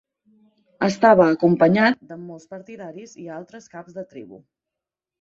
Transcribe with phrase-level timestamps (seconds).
[0.87, 4.47] Estava acompanyat de molts partidaris i altres caps de tribu.